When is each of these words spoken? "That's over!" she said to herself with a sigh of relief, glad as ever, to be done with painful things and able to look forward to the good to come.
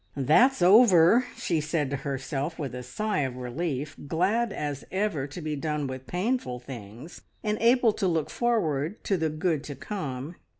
"That's 0.17 0.63
over!" 0.63 1.25
she 1.37 1.61
said 1.61 1.91
to 1.91 1.97
herself 1.97 2.57
with 2.57 2.73
a 2.73 2.81
sigh 2.81 3.19
of 3.19 3.35
relief, 3.37 3.95
glad 4.07 4.51
as 4.51 4.83
ever, 4.91 5.27
to 5.27 5.41
be 5.41 5.55
done 5.55 5.85
with 5.85 6.07
painful 6.07 6.57
things 6.57 7.21
and 7.43 7.55
able 7.61 7.93
to 7.93 8.07
look 8.07 8.31
forward 8.31 9.03
to 9.03 9.15
the 9.15 9.29
good 9.29 9.63
to 9.65 9.75
come. 9.75 10.37